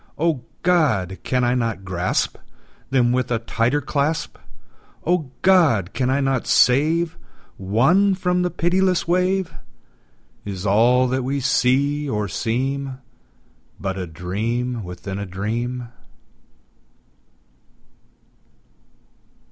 [0.17, 1.19] O God!
[1.21, 2.35] can I not grasp
[2.89, 4.39] Them with a tighter clasp?
[5.05, 5.93] O God!
[5.93, 7.19] can I not save
[7.57, 9.53] One from the pitiless wave?
[10.43, 12.97] Is all that we see or seem
[13.79, 15.89] But a dream within a dream?